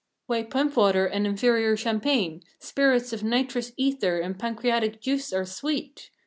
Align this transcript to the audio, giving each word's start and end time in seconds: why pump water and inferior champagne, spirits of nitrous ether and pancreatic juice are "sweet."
why 0.25 0.41
pump 0.41 0.75
water 0.77 1.05
and 1.05 1.27
inferior 1.27 1.77
champagne, 1.77 2.41
spirits 2.57 3.13
of 3.13 3.21
nitrous 3.23 3.71
ether 3.77 4.17
and 4.19 4.39
pancreatic 4.39 4.99
juice 4.99 5.31
are 5.31 5.45
"sweet." 5.45 6.09